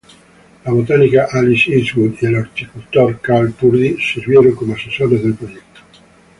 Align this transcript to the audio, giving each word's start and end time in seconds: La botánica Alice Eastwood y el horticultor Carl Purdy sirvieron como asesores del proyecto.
La 0.65 0.71
botánica 0.71 1.27
Alice 1.31 1.71
Eastwood 1.77 2.15
y 2.21 2.25
el 2.25 2.35
horticultor 2.37 3.19
Carl 3.21 3.51
Purdy 3.53 3.97
sirvieron 4.01 4.55
como 4.55 4.73
asesores 4.73 5.21
del 5.21 5.35
proyecto. 5.35 5.79